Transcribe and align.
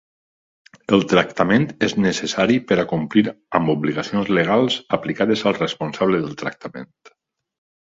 El 0.95 1.03
tractament 1.09 1.67
és 1.87 1.93
necessari 2.05 2.55
per 2.71 2.79
complir 2.95 3.25
amb 3.61 3.75
obligacions 3.75 4.33
legals 4.39 4.81
aplicables 4.99 5.47
al 5.51 5.59
responsable 5.61 6.25
del 6.27 6.37
tractament. 6.45 6.93